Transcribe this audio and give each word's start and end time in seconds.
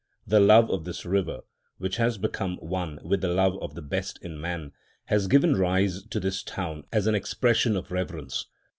The 0.25 0.39
love 0.39 0.67
of 0.71 0.83
this 0.83 1.05
river, 1.05 1.41
which 1.77 1.97
has 1.97 2.17
become 2.17 2.57
one 2.57 2.99
with 3.03 3.21
the 3.21 3.27
love 3.27 3.55
of 3.61 3.75
the 3.75 3.83
best 3.83 4.17
in 4.23 4.41
man, 4.41 4.71
has 5.05 5.27
given 5.27 5.55
rise 5.55 6.01
to 6.07 6.19
this 6.19 6.41
town 6.41 6.85
as 6.91 7.05
an 7.05 7.13
expression 7.13 7.77
of 7.77 7.91
reverence. 7.91 8.47